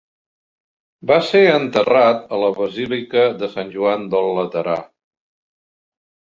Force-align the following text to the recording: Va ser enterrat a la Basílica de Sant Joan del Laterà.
Va 1.11 1.17
ser 1.27 1.41
enterrat 1.57 2.33
a 2.37 2.41
la 2.45 2.49
Basílica 2.61 3.27
de 3.43 3.53
Sant 3.55 3.71
Joan 3.79 4.11
del 4.17 4.33
Laterà. 4.41 4.77